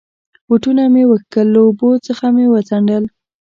بوټونه 0.47 0.83
مې 0.93 1.03
و 1.05 1.11
کښل، 1.33 1.47
له 1.53 1.59
اوبو 1.65 1.89
څخه 2.07 2.25
مې 2.35 2.45
و 2.51 2.55
څنډل. 2.69 3.03